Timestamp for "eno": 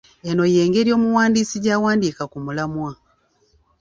0.29-0.43